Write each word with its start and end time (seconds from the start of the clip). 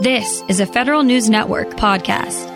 This 0.00 0.44
is 0.46 0.60
a 0.60 0.66
Federal 0.66 1.02
News 1.02 1.28
Network 1.28 1.70
podcast. 1.70 2.46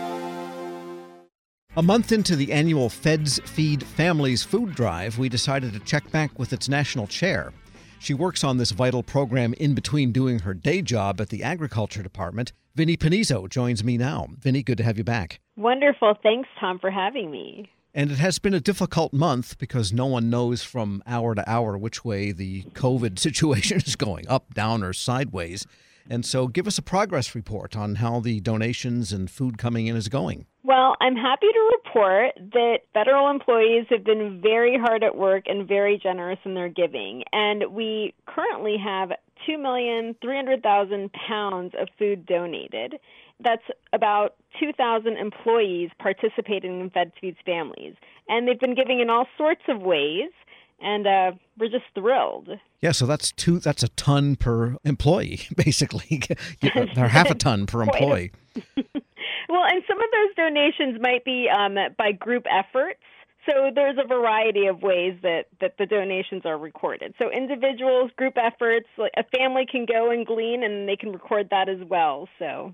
A 1.76 1.82
month 1.82 2.12
into 2.12 2.36
the 2.36 2.52
annual 2.52 2.88
Feds 2.88 3.40
Feed 3.40 3.82
Families 3.82 4.45
food 4.45 4.76
drive, 4.76 5.18
we 5.18 5.29
decided 5.29 5.72
to 5.72 5.80
check 5.80 6.08
back 6.12 6.38
with 6.38 6.52
its 6.52 6.68
national 6.68 7.08
chair. 7.08 7.52
She 7.98 8.14
works 8.14 8.44
on 8.44 8.58
this 8.58 8.70
vital 8.70 9.02
program 9.02 9.54
in 9.54 9.74
between 9.74 10.12
doing 10.12 10.38
her 10.38 10.54
day 10.54 10.82
job 10.82 11.20
at 11.20 11.30
the 11.30 11.42
Agriculture 11.42 12.00
Department. 12.00 12.52
Vinnie 12.76 12.97
Pennizzo 12.97 13.49
joins 13.49 13.83
me 13.83 13.99
now. 13.99 14.29
Vinnie, 14.38 14.63
good 14.63 14.79
to 14.79 14.85
have 14.85 14.97
you 14.97 15.03
back. 15.03 15.40
Wonderful. 15.56 16.15
Thanks, 16.23 16.49
Tom, 16.61 16.79
for 16.79 16.93
having 16.93 17.33
me. 17.33 17.69
And 17.93 18.13
it 18.13 18.19
has 18.19 18.39
been 18.39 18.55
a 18.55 18.61
difficult 18.61 19.13
month 19.13 19.59
because 19.59 19.93
no 19.93 20.07
one 20.07 20.31
knows 20.31 20.63
from 20.63 21.03
hour 21.09 21.35
to 21.35 21.51
hour 21.51 21.77
which 21.77 22.05
way 22.05 22.31
the 22.31 22.63
COVID 22.75 23.19
situation 23.19 23.79
is 23.79 23.97
going 23.97 24.29
up, 24.29 24.55
down, 24.55 24.85
or 24.85 24.93
sideways. 24.93 25.67
And 26.09 26.25
so 26.25 26.46
give 26.48 26.66
us 26.66 26.79
a 26.79 26.82
progress 26.82 27.35
report 27.35 27.77
on 27.77 27.96
how 27.96 28.21
the 28.21 28.41
donations 28.41 29.13
and 29.13 29.31
food 29.31 29.58
coming 29.58 29.86
in 29.86 29.96
is 29.96 30.08
going. 30.08 30.46
Well, 30.64 30.94
I'm 31.00 31.17
happy 31.17 31.49
to 31.53 31.71
report 31.77 32.34
that 32.52 32.78
federal 32.94 33.30
employees 33.30 33.86
have 33.90 34.04
been 34.04 34.41
very 34.41 34.78
hard 34.78 35.02
at 35.02 35.16
work 35.16 35.44
and 35.46 35.66
very 35.66 35.98
generous 36.00 36.38
in 36.44 36.54
their 36.54 36.68
giving. 36.68 37.24
And 37.32 37.72
we 37.72 38.14
currently 38.27 38.77
have 38.82 39.10
2,300,000 39.48 41.10
pounds 41.12 41.74
of 41.80 41.88
food 41.98 42.27
donated. 42.27 42.98
That's 43.41 43.64
about 43.92 44.36
2,000 44.60 45.16
employees 45.16 45.91
participating 45.98 46.80
in 46.80 46.91
Fed 46.91 47.12
Feeds 47.20 47.38
Families. 47.44 47.94
And 48.28 48.46
they've 48.46 48.60
been 48.60 48.77
giving 48.77 49.00
in 49.00 49.10
all 49.10 49.27
sorts 49.36 49.62
of 49.69 49.80
ways 49.82 50.30
and 50.82 51.06
uh, 51.06 51.32
we're 51.59 51.70
just 51.70 51.84
thrilled. 51.95 52.48
Yeah, 52.80 52.92
so 52.92 53.06
that's 53.06 53.32
two. 53.32 53.59
That's 53.59 53.82
a 53.82 53.88
ton 53.88 54.36
per 54.36 54.77
employee, 54.84 55.42
basically, 55.56 56.22
or 56.96 57.08
half 57.08 57.30
a 57.30 57.34
ton 57.34 57.66
per 57.66 57.82
employee. 57.82 58.32
well, 58.56 59.64
and 59.64 59.82
some 59.88 60.00
of 60.00 60.08
those 60.12 60.34
donations 60.36 61.00
might 61.00 61.25
be 61.25 61.48
um, 61.48 61.77
by 61.97 62.12
group 62.12 62.44
efforts. 62.50 63.00
So 63.48 63.72
there's 63.75 63.97
a 63.98 64.06
variety 64.06 64.66
of 64.66 64.83
ways 64.83 65.19
that, 65.22 65.47
that 65.60 65.75
the 65.77 65.84
donations 65.84 66.42
are 66.44 66.56
recorded. 66.56 67.12
So 67.19 67.28
individuals, 67.28 68.12
group 68.16 68.34
efforts, 68.36 68.86
like 68.97 69.10
a 69.16 69.25
family 69.36 69.66
can 69.69 69.84
go 69.84 70.12
and 70.12 70.25
glean 70.25 70.62
and 70.62 70.88
they 70.88 70.94
can 70.94 71.10
record 71.10 71.48
that 71.50 71.69
as 71.69 71.78
well. 71.88 72.28
So 72.38 72.72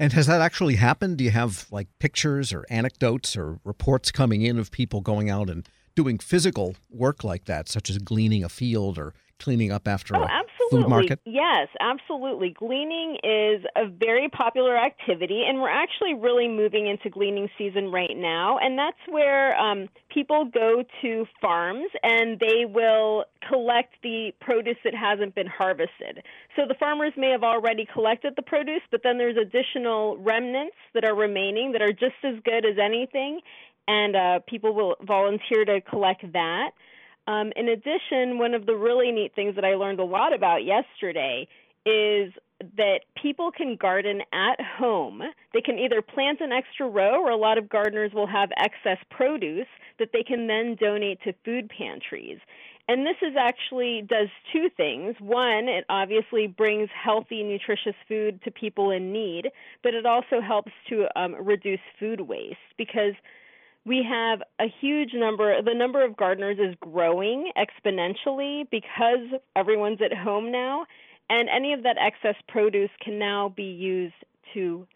and 0.00 0.14
has 0.14 0.26
that 0.26 0.40
actually 0.40 0.76
happened? 0.76 1.18
Do 1.18 1.24
you 1.24 1.30
have 1.30 1.66
like 1.70 1.86
pictures 1.98 2.54
or 2.54 2.64
anecdotes 2.70 3.36
or 3.36 3.60
reports 3.64 4.10
coming 4.10 4.40
in 4.40 4.58
of 4.58 4.70
people 4.70 5.02
going 5.02 5.28
out 5.28 5.50
and 5.50 5.68
doing 5.94 6.18
physical 6.18 6.76
work 6.90 7.24
like 7.24 7.44
that, 7.46 7.68
such 7.68 7.90
as 7.90 7.98
gleaning 7.98 8.44
a 8.44 8.48
field 8.48 8.98
or 8.98 9.14
cleaning 9.40 9.72
up 9.72 9.88
after 9.88 10.14
oh, 10.14 10.22
a 10.22 10.24
absolutely. 10.24 10.82
food 10.82 10.88
market? 10.88 11.20
Yes, 11.24 11.68
absolutely. 11.80 12.54
Gleaning 12.56 13.16
is 13.24 13.64
a 13.74 13.88
very 13.88 14.28
popular 14.28 14.76
activity, 14.76 15.42
and 15.48 15.60
we're 15.60 15.70
actually 15.70 16.14
really 16.14 16.46
moving 16.46 16.86
into 16.86 17.10
gleaning 17.10 17.48
season 17.58 17.90
right 17.90 18.16
now. 18.16 18.58
And 18.58 18.78
that's 18.78 19.00
where 19.08 19.58
um, 19.58 19.88
people 20.12 20.44
go 20.44 20.84
to 21.02 21.26
farms 21.40 21.86
and 22.02 22.38
they 22.38 22.66
will 22.66 23.24
collect 23.48 23.94
the 24.02 24.32
produce 24.40 24.76
that 24.84 24.94
hasn't 24.94 25.34
been 25.34 25.46
harvested. 25.46 26.22
So 26.54 26.62
the 26.68 26.74
farmers 26.78 27.12
may 27.16 27.30
have 27.30 27.42
already 27.42 27.86
collected 27.92 28.34
the 28.36 28.42
produce, 28.42 28.82
but 28.90 29.00
then 29.02 29.18
there's 29.18 29.36
additional 29.36 30.18
remnants 30.18 30.76
that 30.94 31.04
are 31.04 31.14
remaining 31.14 31.72
that 31.72 31.82
are 31.82 31.92
just 31.92 32.20
as 32.22 32.34
good 32.44 32.66
as 32.66 32.76
anything 32.78 33.40
and 33.90 34.14
uh, 34.14 34.38
people 34.46 34.72
will 34.72 34.94
volunteer 35.02 35.64
to 35.64 35.80
collect 35.80 36.22
that. 36.32 36.70
Um, 37.26 37.52
in 37.56 37.68
addition, 37.68 38.38
one 38.38 38.54
of 38.54 38.64
the 38.64 38.76
really 38.76 39.10
neat 39.10 39.34
things 39.34 39.56
that 39.56 39.64
I 39.64 39.74
learned 39.74 39.98
a 39.98 40.04
lot 40.04 40.32
about 40.32 40.64
yesterday 40.64 41.48
is 41.84 42.32
that 42.76 43.00
people 43.20 43.50
can 43.50 43.76
garden 43.76 44.20
at 44.32 44.60
home. 44.60 45.22
They 45.52 45.60
can 45.60 45.78
either 45.78 46.02
plant 46.02 46.40
an 46.40 46.52
extra 46.52 46.88
row, 46.88 47.20
or 47.20 47.30
a 47.30 47.36
lot 47.36 47.58
of 47.58 47.68
gardeners 47.68 48.12
will 48.14 48.28
have 48.28 48.50
excess 48.56 48.98
produce 49.10 49.66
that 49.98 50.10
they 50.12 50.22
can 50.22 50.46
then 50.46 50.76
donate 50.78 51.20
to 51.24 51.32
food 51.44 51.68
pantries. 51.76 52.38
And 52.86 53.06
this 53.06 53.16
is 53.22 53.34
actually 53.38 54.02
does 54.02 54.28
two 54.52 54.68
things. 54.76 55.16
One, 55.20 55.68
it 55.68 55.84
obviously 55.88 56.46
brings 56.46 56.88
healthy, 56.92 57.42
nutritious 57.42 57.94
food 58.06 58.40
to 58.44 58.50
people 58.50 58.90
in 58.90 59.12
need, 59.12 59.50
but 59.82 59.94
it 59.94 60.06
also 60.06 60.40
helps 60.40 60.72
to 60.90 61.06
um, 61.16 61.34
reduce 61.40 61.80
food 61.98 62.20
waste 62.20 62.56
because 62.76 63.14
we 63.90 64.06
have 64.08 64.40
a 64.60 64.66
huge 64.80 65.10
number 65.14 65.60
the 65.62 65.74
number 65.74 66.04
of 66.04 66.16
gardeners 66.16 66.58
is 66.60 66.76
growing 66.80 67.50
exponentially 67.58 68.62
because 68.70 69.26
everyone's 69.56 69.98
at 70.00 70.16
home 70.16 70.52
now 70.52 70.86
and 71.28 71.48
any 71.48 71.72
of 71.72 71.82
that 71.82 71.96
excess 72.00 72.36
produce 72.46 72.90
can 73.04 73.18
now 73.18 73.52
be 73.56 73.64
used 73.64 74.14
to 74.54 74.86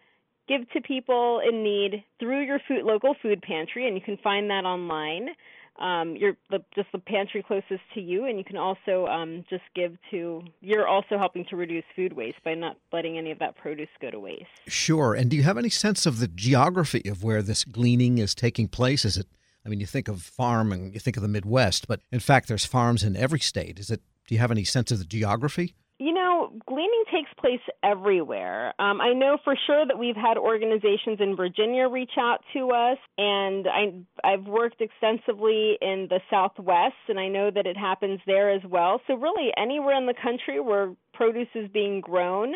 give 0.47 0.71
to 0.71 0.81
people 0.81 1.41
in 1.41 1.65
need 1.65 2.04
through 2.21 2.44
your 2.44 2.60
food, 2.69 2.84
local 2.84 3.16
food 3.21 3.43
pantry 3.43 3.88
and 3.88 3.97
you 3.97 4.00
can 4.00 4.16
find 4.22 4.49
that 4.49 4.65
online 4.65 5.31
um, 5.78 6.14
you're 6.16 6.36
the, 6.50 6.60
just 6.74 6.88
the 6.92 6.98
pantry 6.98 7.42
closest 7.42 7.82
to 7.94 8.00
you, 8.00 8.26
and 8.26 8.38
you 8.38 8.44
can 8.44 8.56
also 8.56 9.06
um, 9.06 9.44
just 9.50 9.64
give 9.74 9.96
to. 10.10 10.42
You're 10.60 10.86
also 10.86 11.18
helping 11.18 11.44
to 11.46 11.56
reduce 11.56 11.84
food 11.96 12.12
waste 12.12 12.38
by 12.44 12.54
not 12.54 12.76
letting 12.92 13.18
any 13.18 13.32
of 13.32 13.40
that 13.40 13.56
produce 13.56 13.88
go 14.00 14.10
to 14.10 14.20
waste. 14.20 14.46
Sure. 14.68 15.14
And 15.14 15.30
do 15.30 15.36
you 15.36 15.42
have 15.42 15.58
any 15.58 15.68
sense 15.68 16.06
of 16.06 16.20
the 16.20 16.28
geography 16.28 17.02
of 17.08 17.24
where 17.24 17.42
this 17.42 17.64
gleaning 17.64 18.18
is 18.18 18.34
taking 18.34 18.68
place? 18.68 19.04
Is 19.04 19.16
it? 19.16 19.26
I 19.66 19.68
mean, 19.68 19.80
you 19.80 19.86
think 19.86 20.08
of 20.08 20.22
farm 20.22 20.72
and 20.72 20.92
you 20.92 21.00
think 21.00 21.16
of 21.16 21.22
the 21.22 21.28
Midwest, 21.28 21.88
but 21.88 22.00
in 22.12 22.20
fact, 22.20 22.48
there's 22.48 22.66
farms 22.66 23.02
in 23.02 23.16
every 23.16 23.41
state. 23.41 23.78
Is 23.78 23.91
it? 23.91 24.00
Do 24.28 24.34
you 24.34 24.41
have 24.41 24.50
any 24.50 24.64
sense 24.64 24.91
of 24.91 24.98
the 24.98 25.04
geography? 25.04 25.74
You 25.99 26.12
know, 26.12 26.53
gleaning 26.66 27.05
takes 27.12 27.31
place 27.38 27.60
everywhere. 27.84 28.75
Um, 28.81 29.00
I 29.00 29.12
know 29.12 29.38
for 29.44 29.55
sure 29.66 29.87
that 29.87 29.97
we've 29.97 30.16
had 30.16 30.37
organizations 30.37 31.19
in 31.21 31.37
Virginia 31.37 31.88
reach 31.88 32.10
out 32.19 32.41
to 32.53 32.71
us, 32.71 32.99
and 33.16 33.69
I, 33.69 33.93
I've 34.25 34.44
worked 34.44 34.81
extensively 34.81 35.78
in 35.81 36.09
the 36.10 36.19
Southwest, 36.28 36.97
and 37.09 37.21
I 37.21 37.28
know 37.28 37.53
that 37.53 37.66
it 37.66 37.77
happens 37.77 38.19
there 38.27 38.50
as 38.50 38.62
well. 38.69 39.00
So, 39.06 39.15
really, 39.15 39.53
anywhere 39.56 39.97
in 39.97 40.06
the 40.06 40.15
country 40.21 40.59
where 40.59 40.93
produce 41.12 41.49
is 41.54 41.71
being 41.72 42.00
grown, 42.00 42.54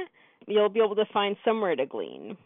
you'll 0.48 0.68
be 0.68 0.80
able 0.80 0.96
to 0.96 1.06
find 1.12 1.36
somewhere 1.44 1.76
to 1.76 1.86
glean. 1.86 2.36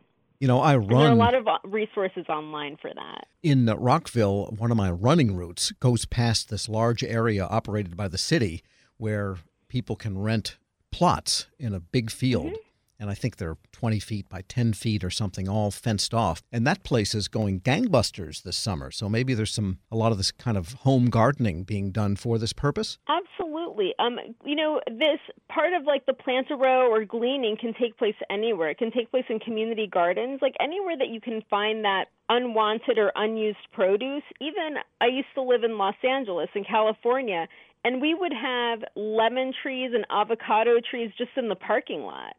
You 0.40 0.48
know, 0.48 0.60
I 0.60 0.76
run. 0.76 0.90
And 0.90 0.90
there 0.90 1.08
are 1.08 1.12
a 1.12 1.14
lot 1.14 1.34
of 1.34 1.46
uh, 1.46 1.58
resources 1.64 2.26
online 2.28 2.76
for 2.82 2.90
that. 2.92 3.28
In 3.42 3.64
Rockville, 3.64 4.54
one 4.58 4.70
of 4.70 4.76
my 4.76 4.90
running 4.90 5.36
routes 5.36 5.72
goes 5.80 6.04
past 6.04 6.50
this 6.50 6.68
large 6.68 7.02
area 7.02 7.46
operated 7.46 7.96
by 7.96 8.08
the 8.08 8.18
city 8.18 8.62
where 8.98 9.36
people 9.68 9.96
can 9.96 10.18
rent 10.18 10.58
plots 10.92 11.48
in 11.58 11.74
a 11.74 11.80
big 11.80 12.10
field. 12.10 12.46
Mm-hmm. 12.46 12.68
And 13.00 13.10
I 13.10 13.14
think 13.14 13.38
they're 13.38 13.56
20 13.72 13.98
feet 13.98 14.28
by 14.28 14.42
10 14.42 14.74
feet 14.74 15.02
or 15.02 15.10
something, 15.10 15.48
all 15.48 15.72
fenced 15.72 16.14
off. 16.14 16.40
And 16.52 16.64
that 16.68 16.84
place 16.84 17.16
is 17.16 17.26
going 17.26 17.60
gangbusters 17.60 18.44
this 18.44 18.56
summer. 18.56 18.92
So 18.92 19.08
maybe 19.08 19.34
there's 19.34 19.52
some, 19.52 19.78
a 19.90 19.96
lot 19.96 20.12
of 20.12 20.18
this 20.18 20.30
kind 20.30 20.56
of 20.56 20.74
home 20.74 21.06
gardening 21.06 21.64
being 21.64 21.90
done 21.90 22.14
for 22.14 22.38
this 22.38 22.52
purpose. 22.52 22.98
Absolutely. 23.08 23.92
Um, 23.98 24.20
you 24.44 24.54
know, 24.54 24.80
this 24.86 25.18
part 25.48 25.72
of 25.72 25.82
like 25.84 26.06
the 26.06 26.12
plant 26.12 26.46
a 26.52 26.54
row 26.54 26.88
or 26.92 27.04
gleaning 27.04 27.56
can 27.56 27.74
take 27.74 27.98
place 27.98 28.14
anywhere. 28.30 28.70
It 28.70 28.78
can 28.78 28.92
take 28.92 29.10
place 29.10 29.24
in 29.28 29.40
community 29.40 29.88
gardens, 29.88 30.38
like 30.40 30.54
anywhere 30.60 30.96
that 30.96 31.08
you 31.08 31.20
can 31.20 31.42
find 31.50 31.84
that 31.84 32.04
unwanted 32.28 32.98
or 32.98 33.10
unused 33.16 33.58
produce. 33.72 34.22
Even 34.40 34.76
I 35.00 35.06
used 35.06 35.28
to 35.34 35.42
live 35.42 35.64
in 35.64 35.76
Los 35.76 35.96
Angeles 36.08 36.50
in 36.54 36.62
California, 36.62 37.48
and 37.84 38.00
we 38.00 38.14
would 38.14 38.32
have 38.32 38.84
lemon 38.94 39.52
trees 39.62 39.92
and 39.94 40.06
avocado 40.10 40.78
trees 40.88 41.10
just 41.16 41.32
in 41.36 41.48
the 41.48 41.56
parking 41.56 42.02
lot. 42.02 42.36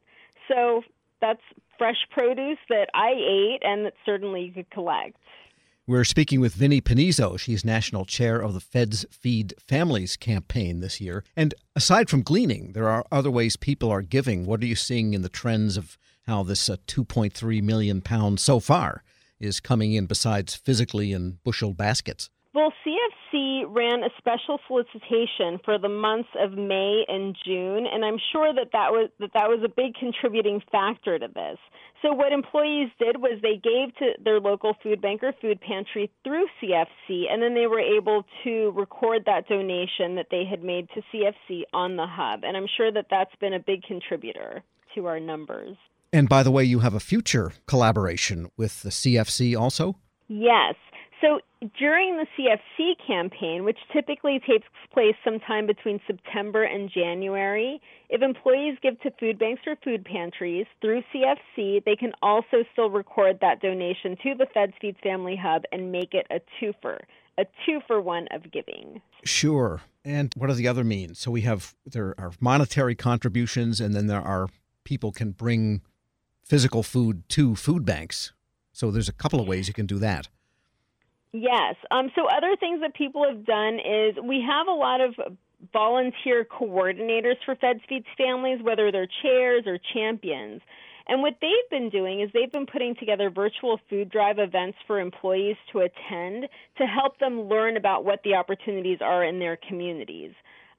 So 0.47 0.83
that's 1.21 1.41
fresh 1.77 2.07
produce 2.11 2.59
that 2.69 2.89
I 2.93 3.11
ate 3.11 3.59
and 3.61 3.85
that 3.85 3.93
certainly 4.05 4.45
you 4.45 4.51
could 4.51 4.69
collect. 4.69 5.17
We're 5.85 6.05
speaking 6.05 6.39
with 6.39 6.53
Vinnie 6.53 6.79
Pennizzo. 6.79 7.37
She's 7.37 7.65
national 7.65 8.05
chair 8.05 8.39
of 8.39 8.53
the 8.53 8.61
Feds 8.61 9.05
Feed 9.11 9.53
Families 9.59 10.15
campaign 10.15 10.79
this 10.79 11.01
year. 11.01 11.25
And 11.35 11.53
aside 11.75 12.09
from 12.09 12.21
gleaning, 12.21 12.71
there 12.71 12.87
are 12.87 13.03
other 13.11 13.29
ways 13.29 13.57
people 13.57 13.91
are 13.91 14.01
giving. 14.01 14.45
What 14.45 14.61
are 14.61 14.65
you 14.65 14.77
seeing 14.77 15.13
in 15.13 15.23
the 15.23 15.29
trends 15.29 15.75
of 15.75 15.97
how 16.25 16.43
this 16.43 16.69
uh, 16.69 16.77
2.3 16.87 17.61
million 17.61 17.99
pounds 17.99 18.41
so 18.41 18.61
far 18.61 19.03
is 19.41 19.59
coming 19.59 19.91
in 19.91 20.05
besides 20.05 20.55
physically 20.55 21.11
in 21.11 21.39
bushel 21.43 21.73
baskets? 21.73 22.29
Well, 22.53 22.71
CFC 22.85 23.63
ran 23.67 24.03
a 24.03 24.09
special 24.19 24.59
solicitation 24.67 25.59
for 25.65 25.79
the 25.79 25.89
months 25.89 26.29
of 26.39 26.51
May 26.51 27.03
and 27.07 27.35
June, 27.43 27.87
and 27.91 28.05
I'm 28.05 28.19
sure 28.31 28.53
that 28.53 28.69
that 28.73 28.91
was 28.91 29.09
that 29.19 29.31
that 29.33 29.49
was 29.49 29.61
a 29.65 29.69
big 29.69 29.95
contributing 29.95 30.61
factor 30.71 31.17
to 31.17 31.27
this. 31.27 31.57
So 32.03 32.13
what 32.13 32.31
employees 32.31 32.89
did 32.99 33.17
was 33.17 33.39
they 33.41 33.55
gave 33.55 33.95
to 33.97 34.11
their 34.23 34.39
local 34.39 34.75
food 34.83 35.01
bank 35.01 35.23
or 35.23 35.33
food 35.41 35.61
pantry 35.61 36.11
through 36.23 36.45
CFC, 36.61 37.23
and 37.31 37.41
then 37.41 37.55
they 37.55 37.65
were 37.65 37.79
able 37.79 38.23
to 38.43 38.71
record 38.75 39.23
that 39.25 39.47
donation 39.47 40.13
that 40.15 40.27
they 40.29 40.45
had 40.45 40.63
made 40.63 40.89
to 40.93 41.01
CFC 41.11 41.63
on 41.73 41.95
the 41.95 42.05
hub. 42.05 42.43
And 42.43 42.55
I'm 42.55 42.67
sure 42.77 42.91
that 42.91 43.07
that's 43.09 43.35
been 43.39 43.53
a 43.53 43.59
big 43.59 43.81
contributor 43.81 44.61
to 44.93 45.07
our 45.07 45.19
numbers. 45.19 45.75
And 46.11 46.29
by 46.29 46.43
the 46.43 46.51
way, 46.51 46.63
you 46.63 46.79
have 46.79 46.93
a 46.93 46.99
future 46.99 47.53
collaboration 47.65 48.51
with 48.57 48.83
the 48.83 48.89
CFC 48.89 49.59
also? 49.59 49.95
Yes. 50.27 50.75
So 51.23 51.39
during 51.79 52.17
the 52.17 52.25
CFC 52.37 52.95
campaign, 53.07 53.63
which 53.63 53.77
typically 53.93 54.41
takes 54.45 54.67
place 54.91 55.15
sometime 55.23 55.65
between 55.65 56.01
September 56.05 56.63
and 56.63 56.91
January, 56.93 57.79
if 58.09 58.21
employees 58.21 58.77
give 58.83 58.99
to 59.01 59.11
food 59.21 59.39
banks 59.39 59.61
or 59.65 59.77
food 59.85 60.03
pantries 60.03 60.65
through 60.81 61.01
CFC, 61.13 61.81
they 61.85 61.95
can 61.95 62.11
also 62.21 62.65
still 62.73 62.89
record 62.89 63.37
that 63.39 63.61
donation 63.61 64.17
to 64.21 64.35
the 64.37 64.47
Feds 64.53 64.73
Feeds 64.81 64.97
Family 65.01 65.37
Hub 65.41 65.63
and 65.71 65.93
make 65.93 66.13
it 66.13 66.27
a 66.29 66.41
twofer, 66.59 66.99
a 67.37 67.45
two 67.65 67.79
for 67.87 68.01
one 68.01 68.27
of 68.31 68.51
giving. 68.51 69.01
Sure. 69.23 69.79
And 70.03 70.33
what 70.35 70.49
are 70.49 70.55
the 70.55 70.67
other 70.67 70.83
means? 70.83 71.19
So 71.19 71.31
we 71.31 71.41
have 71.41 71.73
there 71.85 72.15
are 72.17 72.33
monetary 72.41 72.95
contributions, 72.95 73.79
and 73.79 73.95
then 73.95 74.07
there 74.07 74.21
are 74.21 74.49
people 74.83 75.13
can 75.13 75.31
bring 75.31 75.83
physical 76.43 76.83
food 76.83 77.23
to 77.29 77.55
food 77.55 77.85
banks. 77.85 78.33
So 78.73 78.91
there's 78.91 79.07
a 79.07 79.13
couple 79.13 79.39
of 79.39 79.47
ways 79.47 79.69
you 79.69 79.73
can 79.73 79.85
do 79.85 79.99
that. 79.99 80.27
Yes. 81.33 81.75
Um, 81.89 82.11
so 82.15 82.27
other 82.27 82.55
things 82.59 82.81
that 82.81 82.93
people 82.93 83.25
have 83.27 83.43
done 83.45 83.79
is 83.79 84.15
we 84.23 84.45
have 84.47 84.67
a 84.67 84.71
lot 84.71 85.01
of 85.01 85.15
volunteer 85.73 86.45
coordinators 86.45 87.37
for 87.43 87.55
Feds 87.55 87.81
Feeds 87.89 88.05
families, 88.17 88.59
whether 88.61 88.91
they're 88.91 89.07
chairs 89.23 89.63
or 89.65 89.79
champions. 89.93 90.61
And 91.07 91.21
what 91.21 91.35
they've 91.41 91.69
been 91.69 91.89
doing 91.89 92.21
is 92.21 92.29
they've 92.33 92.51
been 92.51 92.67
putting 92.67 92.95
together 92.95 93.29
virtual 93.29 93.79
food 93.89 94.09
drive 94.09 94.39
events 94.39 94.77
for 94.87 94.99
employees 94.99 95.57
to 95.71 95.79
attend 95.79 96.47
to 96.77 96.85
help 96.85 97.19
them 97.19 97.49
learn 97.49 97.77
about 97.77 98.05
what 98.05 98.21
the 98.23 98.35
opportunities 98.35 98.99
are 99.01 99.23
in 99.23 99.39
their 99.39 99.57
communities. 99.67 100.33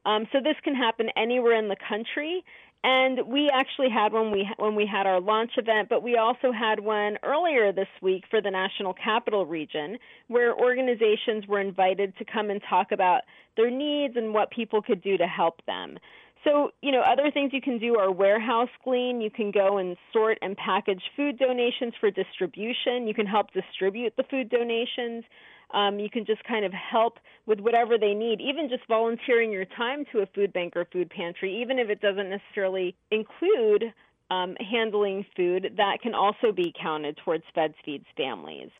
Um, 0.04 0.26
so 0.32 0.38
this 0.40 0.56
can 0.62 0.74
happen 0.74 1.08
anywhere 1.16 1.58
in 1.58 1.68
the 1.68 1.76
country, 1.88 2.44
and 2.84 3.26
we 3.26 3.50
actually 3.52 3.88
had 3.88 4.12
one 4.12 4.30
we 4.30 4.46
when 4.58 4.74
we 4.74 4.86
had 4.86 5.06
our 5.06 5.20
launch 5.20 5.52
event, 5.56 5.88
but 5.88 6.02
we 6.02 6.18
also 6.18 6.52
had 6.52 6.78
one 6.78 7.16
earlier 7.22 7.72
this 7.72 7.88
week 8.02 8.24
for 8.30 8.42
the 8.42 8.50
National 8.50 8.92
Capital 8.92 9.46
Region, 9.46 9.96
where 10.28 10.54
organizations 10.54 11.46
were 11.48 11.60
invited 11.60 12.14
to 12.18 12.24
come 12.26 12.50
and 12.50 12.60
talk 12.68 12.92
about 12.92 13.22
their 13.56 13.70
needs 13.70 14.16
and 14.16 14.34
what 14.34 14.50
people 14.50 14.82
could 14.82 15.02
do 15.02 15.16
to 15.16 15.26
help 15.26 15.64
them. 15.66 15.96
So, 16.44 16.70
you 16.82 16.93
know, 16.93 17.00
other 17.00 17.31
things 17.31 17.52
you 17.55 17.62
can 17.62 17.79
do 17.79 17.96
are 17.96 18.12
warehouse 18.12 18.69
clean. 18.82 19.20
You 19.20 19.31
can 19.31 19.50
go 19.50 19.79
and 19.79 19.96
sort 20.12 20.38
and 20.43 20.56
package 20.56 21.02
food 21.17 21.38
donations 21.38 21.94
for 21.99 22.11
distribution. 22.11 23.06
You 23.06 23.14
can 23.14 23.26
help 23.26 23.52
distribute 23.52 24.12
the 24.17 24.25
food 24.25 24.50
donations. 24.50 25.25
Um, 25.73 25.99
you 25.99 26.11
can 26.11 26.26
just 26.26 26.44
kind 26.44 26.64
of 26.67 26.73
help 26.73 27.19
with 27.46 27.61
whatever 27.61 27.96
they 27.99 28.12
need, 28.12 28.41
even 28.41 28.69
just 28.69 28.87
volunteering 28.87 29.50
your 29.50 29.64
time 29.64 30.05
to 30.12 30.20
a 30.20 30.26
food 30.26 30.52
bank 30.52 30.76
or 30.76 30.87
food 30.93 31.08
pantry, 31.08 31.62
even 31.62 31.79
if 31.79 31.88
it 31.88 32.00
doesn't 32.00 32.29
necessarily 32.29 32.94
include 33.11 33.93
um, 34.31 34.55
handling 34.70 35.25
food, 35.37 35.73
that 35.76 36.00
can 36.02 36.14
also 36.14 36.52
be 36.52 36.73
counted 36.81 37.19
towards 37.25 37.44
Feds 37.55 37.75
Feeds 37.85 38.06
families. 38.17 38.70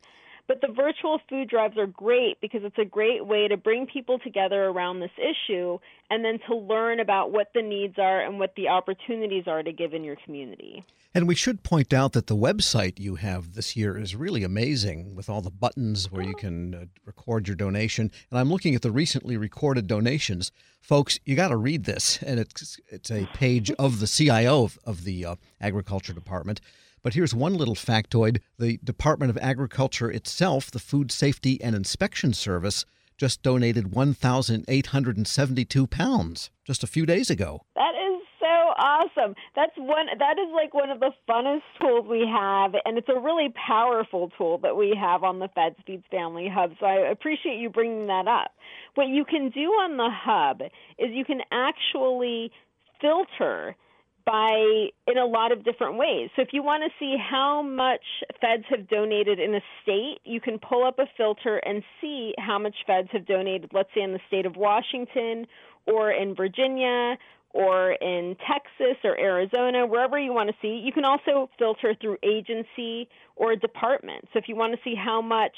But 0.47 0.61
the 0.61 0.73
virtual 0.75 1.21
food 1.29 1.49
drives 1.49 1.79
are 1.79 1.87
great 1.87 2.39
because 2.41 2.63
it's 2.65 2.79
a 2.79 2.85
great 2.85 3.27
way 3.27 3.49
to 3.49 3.57
bring 3.57 3.87
people 3.87 4.19
together 4.19 4.65
around 4.65 5.01
this 5.01 5.11
issue 5.17 5.79
and 6.11 6.23
then 6.23 6.39
to 6.49 6.57
learn 6.57 7.01
about 7.01 7.33
what 7.33 7.49
the 7.55 7.63
needs 7.63 7.95
are 7.99 8.21
and 8.21 8.39
what 8.39 8.55
the 8.55 8.69
opportunities 8.69 9.45
are 9.47 9.63
to 9.63 9.73
give 9.73 9.95
in 9.95 10.05
your 10.05 10.17
community. 10.25 10.85
And 11.15 11.27
we 11.27 11.35
should 11.35 11.63
point 11.63 11.95
out 11.95 12.13
that 12.13 12.27
the 12.27 12.37
website 12.37 12.99
you 12.99 13.15
have 13.15 13.55
this 13.55 13.77
year 13.77 13.97
is 13.97 14.17
really 14.17 14.43
amazing 14.43 15.15
with 15.15 15.31
all 15.31 15.41
the 15.41 15.51
buttons 15.51 16.11
where 16.11 16.25
you 16.25 16.35
can 16.35 16.75
uh, 16.75 16.85
record 17.07 17.47
your 17.47 17.57
donation. 17.57 18.11
And 18.31 18.39
I'm 18.39 18.51
looking 18.51 18.75
at 18.75 18.83
the 18.83 18.91
recently 18.91 19.37
recorded 19.37 19.87
donations. 19.87 20.51
Folks, 20.81 21.21
you 21.25 21.37
got 21.37 21.49
to 21.49 21.57
read 21.57 21.85
this. 21.85 22.19
And 22.21 22.41
it's, 22.41 22.81
it's 22.89 23.11
a 23.11 23.27
page 23.27 23.71
of 23.79 24.01
the 24.01 24.09
CIO 24.09 24.65
of, 24.65 24.79
of 24.85 25.05
the 25.05 25.25
uh, 25.25 25.37
Agriculture 25.61 26.13
Department. 26.13 26.61
But 27.05 27.13
here's 27.13 27.35
one 27.35 27.55
little 27.55 27.75
factoid 27.75 28.41
the 28.59 28.81
Department 28.83 29.29
of 29.29 29.37
Agriculture 29.37 30.11
itself, 30.11 30.71
the 30.71 30.79
Food 30.79 31.13
Safety 31.13 31.61
and 31.63 31.77
Inspection 31.77 32.33
Service, 32.33 32.87
just 33.19 33.43
donated 33.43 33.95
1,872 33.95 35.87
pounds 35.87 36.51
just 36.65 36.83
a 36.83 36.87
few 36.87 37.05
days 37.05 37.29
ago. 37.29 37.61
That 37.77 37.93
is 37.95 38.23
so 38.41 38.47
awesome. 38.47 39.35
That's 39.55 39.77
one 39.77 40.07
that 40.19 40.39
is 40.39 40.49
like 40.55 40.73
one 40.73 40.89
of 40.89 41.01
the 41.01 41.13
funnest 41.29 41.61
tools 41.79 42.07
we 42.09 42.27
have 42.27 42.73
and 42.87 42.97
it's 42.97 43.11
a 43.11 43.21
really 43.21 43.53
powerful 43.55 44.31
tool 44.39 44.57
that 44.63 44.75
we 44.75 44.97
have 44.99 45.23
on 45.23 45.41
the 45.41 45.49
Feds 45.55 45.77
Feeds 45.87 46.05
Family 46.11 46.49
Hub. 46.51 46.71
So 46.81 46.87
I 46.87 47.11
appreciate 47.11 47.59
you 47.59 47.69
bringing 47.69 48.07
that 48.07 48.27
up. 48.27 48.53
What 48.95 49.09
you 49.09 49.27
can 49.27 49.51
do 49.51 49.61
on 49.61 49.99
the 49.99 50.09
hub 50.11 50.63
is 50.99 51.11
you 51.13 51.27
can 51.27 51.43
actually 51.53 52.51
filter 52.99 53.77
by 54.27 54.89
in 55.07 55.19
a 55.19 55.25
lot 55.25 55.53
of 55.53 55.65
different 55.65 55.97
ways. 55.97 56.31
So 56.37 56.43
if 56.43 56.49
you 56.53 56.63
want 56.63 56.83
to 56.83 56.91
see 56.99 57.17
how 57.19 57.63
much 57.63 58.05
feds 58.41 58.65
have 58.71 58.89
donated 58.89 59.39
in 59.39 59.55
a 59.55 59.61
state, 59.83 60.19
you 60.25 60.41
can 60.41 60.59
pull 60.59 60.85
up 60.85 60.99
a 60.99 61.07
filter 61.17 61.59
and 61.59 61.83
see 62.01 62.35
how 62.39 62.59
much 62.59 62.75
feds 62.87 63.09
have 63.13 63.27
donated, 63.27 63.71
let's 63.73 63.91
say 63.95 64.03
in 64.03 64.13
the 64.13 64.21
state 64.27 64.47
of 64.47 64.57
Washington 64.57 65.47
or 65.87 66.11
in 66.11 66.35
Virginia 66.35 67.17
or 67.51 67.93
in 67.93 68.37
Texas 68.51 68.97
or 69.05 69.19
Arizona, 69.19 69.87
wherever 69.87 70.19
you 70.19 70.33
want 70.33 70.49
to 70.49 70.57
see. 70.61 70.81
You 70.85 70.93
can 70.93 71.05
also 71.05 71.49
filter 71.59 71.95
through 72.01 72.17
agency 72.25 73.09
or 73.37 73.55
department. 73.55 74.25
So 74.33 74.39
if 74.39 74.49
you 74.49 74.57
want 74.57 74.73
to 74.73 74.79
see 74.83 74.95
how 74.97 75.23
much 75.23 75.55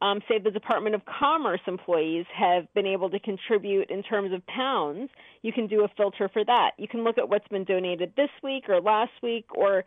um, 0.00 0.20
say 0.28 0.38
the 0.38 0.50
Department 0.50 0.94
of 0.94 1.02
Commerce 1.04 1.60
employees 1.66 2.26
have 2.34 2.72
been 2.74 2.86
able 2.86 3.10
to 3.10 3.20
contribute 3.20 3.90
in 3.90 4.02
terms 4.02 4.32
of 4.32 4.46
pounds, 4.46 5.10
you 5.42 5.52
can 5.52 5.66
do 5.66 5.84
a 5.84 5.88
filter 5.96 6.28
for 6.32 6.44
that. 6.44 6.70
You 6.78 6.88
can 6.88 7.04
look 7.04 7.18
at 7.18 7.28
what's 7.28 7.48
been 7.48 7.64
donated 7.64 8.14
this 8.16 8.30
week 8.42 8.68
or 8.68 8.80
last 8.80 9.12
week 9.22 9.46
or 9.54 9.84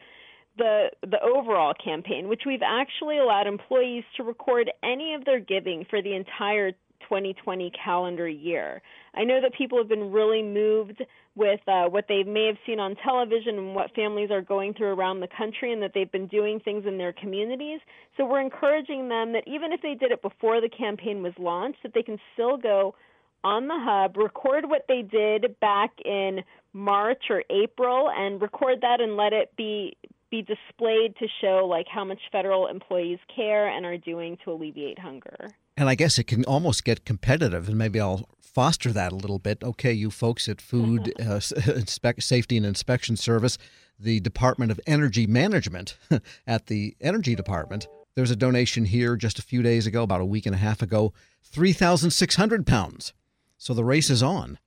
the 0.57 0.89
the 1.01 1.19
overall 1.21 1.73
campaign, 1.73 2.27
which 2.27 2.43
we've 2.45 2.61
actually 2.63 3.17
allowed 3.17 3.47
employees 3.47 4.03
to 4.17 4.23
record 4.23 4.69
any 4.83 5.15
of 5.15 5.25
their 5.25 5.39
giving 5.39 5.85
for 5.89 6.01
the 6.01 6.13
entire 6.13 6.73
2020 7.03 7.71
calendar 7.71 8.27
year. 8.27 8.81
I 9.15 9.23
know 9.23 9.39
that 9.41 9.53
people 9.53 9.77
have 9.77 9.87
been 9.87 10.11
really 10.11 10.41
moved 10.41 11.03
with 11.35 11.59
uh, 11.67 11.85
what 11.85 12.05
they 12.07 12.23
may 12.23 12.47
have 12.47 12.57
seen 12.65 12.79
on 12.79 12.95
television 12.95 13.57
and 13.57 13.75
what 13.75 13.93
families 13.95 14.29
are 14.31 14.41
going 14.41 14.73
through 14.73 14.93
around 14.93 15.19
the 15.19 15.27
country, 15.35 15.71
and 15.73 15.81
that 15.81 15.91
they've 15.93 16.11
been 16.11 16.27
doing 16.27 16.59
things 16.59 16.85
in 16.85 16.97
their 16.97 17.13
communities. 17.13 17.79
So 18.17 18.25
we're 18.25 18.41
encouraging 18.41 19.09
them 19.09 19.33
that 19.33 19.43
even 19.47 19.71
if 19.71 19.81
they 19.81 19.95
did 19.95 20.11
it 20.11 20.21
before 20.21 20.61
the 20.61 20.69
campaign 20.69 21.23
was 21.23 21.33
launched, 21.37 21.83
that 21.83 21.93
they 21.93 22.03
can 22.03 22.19
still 22.33 22.57
go 22.57 22.95
on 23.43 23.67
the 23.67 23.77
hub, 23.77 24.15
record 24.17 24.69
what 24.69 24.85
they 24.87 25.01
did 25.01 25.59
back 25.59 25.91
in 26.05 26.43
March 26.71 27.23
or 27.29 27.43
April, 27.49 28.09
and 28.09 28.41
record 28.41 28.79
that 28.81 29.01
and 29.01 29.17
let 29.17 29.33
it 29.33 29.51
be 29.57 29.97
be 30.31 30.41
displayed 30.41 31.15
to 31.17 31.27
show 31.41 31.67
like 31.69 31.85
how 31.87 32.03
much 32.03 32.19
federal 32.31 32.65
employees 32.65 33.19
care 33.35 33.67
and 33.67 33.85
are 33.85 33.99
doing 33.99 34.35
to 34.43 34.51
alleviate 34.51 34.97
hunger. 34.97 35.47
And 35.75 35.89
I 35.89 35.95
guess 35.95 36.19
it 36.19 36.25
can 36.25 36.45
almost 36.45 36.83
get 36.83 37.05
competitive, 37.05 37.67
and 37.67 37.77
maybe 37.77 37.99
I'll 37.99 38.29
foster 38.39 38.91
that 38.91 39.11
a 39.11 39.15
little 39.15 39.39
bit. 39.39 39.63
Okay, 39.63 39.91
you 39.91 40.11
folks 40.11 40.47
at 40.47 40.61
Food 40.61 41.13
uh, 41.21 41.39
Safety 42.19 42.57
and 42.57 42.65
Inspection 42.65 43.17
Service, 43.17 43.57
the 43.99 44.19
Department 44.19 44.71
of 44.71 44.79
Energy 44.85 45.25
Management 45.25 45.97
at 46.47 46.67
the 46.67 46.95
Energy 47.01 47.35
Department, 47.35 47.87
there's 48.15 48.31
a 48.31 48.35
donation 48.35 48.85
here 48.85 49.15
just 49.15 49.39
a 49.39 49.43
few 49.43 49.63
days 49.63 49.87
ago, 49.87 50.03
about 50.03 50.21
a 50.21 50.25
week 50.25 50.45
and 50.45 50.53
a 50.53 50.59
half 50.59 50.81
ago, 50.81 51.13
3,600 51.45 52.67
pounds. 52.67 53.13
So 53.57 53.73
the 53.73 53.83
race 53.83 54.09
is 54.09 54.21
on 54.21 54.59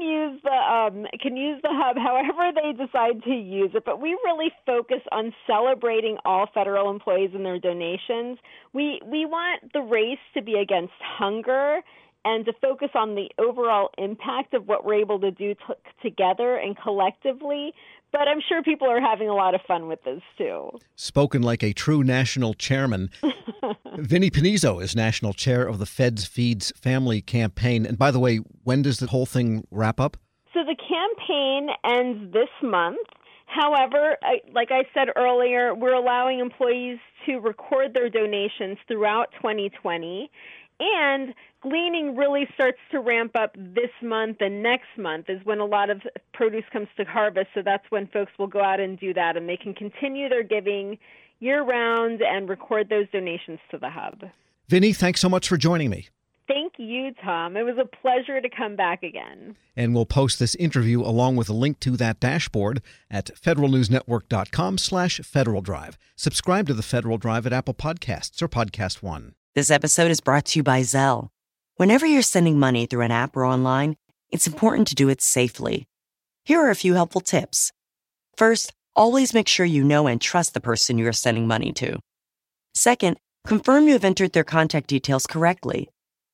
use 0.00 0.40
the 0.42 0.50
um, 0.50 1.06
can 1.20 1.36
use 1.36 1.60
the 1.62 1.70
hub 1.70 1.96
however 1.96 2.50
they 2.54 2.72
decide 2.72 3.22
to 3.24 3.30
use 3.30 3.70
it, 3.74 3.84
but 3.84 4.00
we 4.00 4.10
really 4.24 4.50
focus 4.66 5.00
on 5.12 5.32
celebrating 5.46 6.18
all 6.24 6.46
federal 6.52 6.90
employees 6.90 7.30
and 7.34 7.44
their 7.44 7.58
donations. 7.58 8.38
We 8.72 9.00
we 9.04 9.26
want 9.26 9.72
the 9.72 9.80
race 9.80 10.18
to 10.34 10.42
be 10.42 10.54
against 10.54 10.94
hunger 11.00 11.80
and 12.24 12.44
to 12.44 12.52
focus 12.60 12.90
on 12.94 13.14
the 13.14 13.30
overall 13.38 13.90
impact 13.96 14.54
of 14.54 14.68
what 14.68 14.84
we're 14.84 15.00
able 15.00 15.18
to 15.20 15.30
do 15.30 15.54
t- 15.54 15.74
together 16.02 16.56
and 16.56 16.76
collectively. 16.76 17.72
But 18.12 18.28
I'm 18.28 18.40
sure 18.46 18.62
people 18.62 18.88
are 18.88 19.00
having 19.00 19.28
a 19.28 19.34
lot 19.34 19.54
of 19.54 19.60
fun 19.66 19.86
with 19.88 20.02
this 20.04 20.20
too. 20.36 20.70
Spoken 20.96 21.42
like 21.42 21.62
a 21.62 21.72
true 21.72 22.02
national 22.02 22.54
chairman. 22.54 23.10
Vinnie 23.96 24.30
Pennizzo 24.30 24.82
is 24.82 24.96
national 24.96 25.32
chair 25.32 25.66
of 25.66 25.78
the 25.78 25.86
Feds 25.86 26.24
Feeds 26.24 26.72
Family 26.76 27.20
Campaign. 27.20 27.86
And 27.86 27.98
by 27.98 28.10
the 28.10 28.18
way, 28.18 28.38
when 28.64 28.82
does 28.82 28.98
the 28.98 29.06
whole 29.06 29.26
thing 29.26 29.66
wrap 29.70 30.00
up? 30.00 30.16
So 30.52 30.60
the 30.64 30.76
campaign 30.76 31.68
ends 31.84 32.32
this 32.32 32.48
month. 32.62 32.98
However, 33.46 34.16
like 34.54 34.70
I 34.70 34.84
said 34.94 35.08
earlier, 35.16 35.74
we're 35.74 35.94
allowing 35.94 36.38
employees 36.38 36.98
to 37.26 37.38
record 37.38 37.94
their 37.94 38.08
donations 38.08 38.78
throughout 38.86 39.32
2020. 39.32 40.30
And 40.78 41.34
gleaning 41.60 42.16
really 42.16 42.46
starts 42.54 42.78
to 42.92 43.00
ramp 43.00 43.32
up 43.38 43.54
this 43.54 43.90
month 44.02 44.38
and 44.40 44.62
next 44.62 44.88
month 44.96 45.28
is 45.28 45.40
when 45.44 45.58
a 45.58 45.66
lot 45.66 45.90
of 45.90 46.00
produce 46.32 46.64
comes 46.72 46.88
to 46.96 47.04
harvest. 47.04 47.48
So 47.54 47.60
that's 47.62 47.84
when 47.90 48.06
folks 48.06 48.32
will 48.38 48.46
go 48.46 48.62
out 48.62 48.80
and 48.80 48.98
do 48.98 49.12
that 49.14 49.36
and 49.36 49.48
they 49.48 49.58
can 49.58 49.74
continue 49.74 50.28
their 50.28 50.42
giving 50.42 50.96
year 51.40 51.62
round 51.62 52.20
and 52.22 52.48
record 52.48 52.88
those 52.88 53.08
donations 53.10 53.58
to 53.70 53.78
the 53.78 53.90
hub. 53.90 54.30
Vinny, 54.68 54.92
thanks 54.92 55.20
so 55.20 55.28
much 55.28 55.48
for 55.48 55.56
joining 55.56 55.90
me. 55.90 56.08
Thank 56.46 56.74
you, 56.78 57.12
Tom. 57.22 57.56
It 57.56 57.62
was 57.62 57.78
a 57.78 57.84
pleasure 57.84 58.40
to 58.40 58.48
come 58.48 58.74
back 58.74 59.04
again. 59.04 59.56
And 59.76 59.94
we'll 59.94 60.04
post 60.06 60.40
this 60.40 60.56
interview 60.56 61.00
along 61.00 61.36
with 61.36 61.48
a 61.48 61.52
link 61.52 61.78
to 61.80 61.96
that 61.98 62.18
dashboard 62.18 62.82
at 63.08 63.30
federalnewsnetwork.com 63.40 64.78
slash 64.78 65.20
Federal 65.20 65.60
Drive. 65.60 65.96
Subscribe 66.16 66.66
to 66.66 66.74
the 66.74 66.82
Federal 66.82 67.18
Drive 67.18 67.46
at 67.46 67.52
Apple 67.52 67.74
Podcasts 67.74 68.42
or 68.42 68.48
Podcast 68.48 69.00
One. 69.00 69.34
This 69.54 69.70
episode 69.70 70.10
is 70.10 70.20
brought 70.20 70.46
to 70.46 70.58
you 70.58 70.64
by 70.64 70.80
Zelle. 70.80 71.28
Whenever 71.76 72.04
you're 72.04 72.20
sending 72.20 72.58
money 72.58 72.84
through 72.84 73.02
an 73.02 73.12
app 73.12 73.36
or 73.36 73.44
online, 73.44 73.96
it's 74.30 74.46
important 74.48 74.88
to 74.88 74.96
do 74.96 75.08
it 75.08 75.22
safely. 75.22 75.86
Here 76.44 76.60
are 76.60 76.70
a 76.70 76.76
few 76.76 76.94
helpful 76.94 77.20
tips. 77.20 77.72
First, 78.36 78.72
always 78.94 79.34
make 79.34 79.48
sure 79.48 79.66
you 79.66 79.84
know 79.84 80.06
and 80.06 80.20
trust 80.20 80.54
the 80.54 80.60
person 80.60 80.98
you 80.98 81.06
are 81.06 81.12
sending 81.12 81.46
money 81.46 81.72
to. 81.72 81.98
Second, 82.74 83.18
confirm 83.46 83.86
you 83.86 83.92
have 83.94 84.04
entered 84.04 84.32
their 84.32 84.44
contact 84.44 84.86
details 84.88 85.26
correctly. 85.26 85.88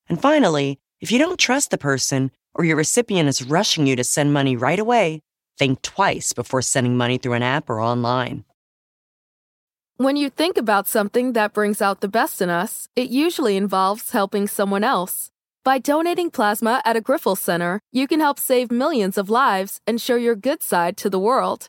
And 0.08 0.20
finally, 0.20 0.78
if 1.00 1.10
you 1.10 1.18
don't 1.18 1.38
trust 1.38 1.70
the 1.70 1.78
person 1.78 2.30
or 2.54 2.64
your 2.64 2.76
recipient 2.76 3.28
is 3.28 3.42
rushing 3.42 3.86
you 3.86 3.96
to 3.96 4.04
send 4.04 4.32
money 4.32 4.56
right 4.56 4.78
away, 4.78 5.22
think 5.58 5.82
twice 5.82 6.32
before 6.32 6.62
sending 6.62 6.96
money 6.96 7.18
through 7.18 7.34
an 7.34 7.42
app 7.42 7.68
or 7.68 7.80
online. 7.80 8.44
When 9.98 10.16
you 10.16 10.28
think 10.28 10.58
about 10.58 10.88
something 10.88 11.32
that 11.32 11.54
brings 11.54 11.80
out 11.80 12.02
the 12.02 12.08
best 12.08 12.42
in 12.42 12.50
us, 12.50 12.86
it 12.96 13.08
usually 13.08 13.56
involves 13.56 14.10
helping 14.10 14.46
someone 14.46 14.84
else. 14.84 15.30
By 15.64 15.78
donating 15.78 16.30
plasma 16.30 16.82
at 16.84 16.96
a 16.96 17.00
Grifols 17.00 17.38
Center, 17.38 17.80
you 17.92 18.06
can 18.06 18.20
help 18.20 18.38
save 18.38 18.70
millions 18.70 19.16
of 19.16 19.30
lives 19.30 19.80
and 19.86 20.00
show 20.00 20.16
your 20.16 20.36
good 20.36 20.62
side 20.62 20.96
to 20.98 21.08
the 21.08 21.18
world. 21.18 21.68